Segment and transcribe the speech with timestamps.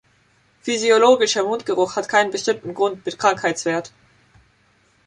[0.63, 3.91] Physiologischer Mundgeruch hat keinen bestimmten Grund mit Krankheitswert.